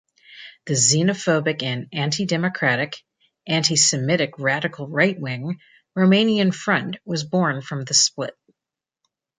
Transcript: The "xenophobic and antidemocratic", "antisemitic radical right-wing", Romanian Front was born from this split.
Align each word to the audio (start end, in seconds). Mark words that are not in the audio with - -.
The 0.65 0.73
"xenophobic 0.73 1.61
and 1.61 1.87
antidemocratic", 1.91 2.95
"antisemitic 3.47 4.31
radical 4.39 4.87
right-wing", 4.87 5.59
Romanian 5.95 6.51
Front 6.51 6.97
was 7.05 7.23
born 7.23 7.61
from 7.61 7.83
this 7.83 8.01
split. 8.01 8.35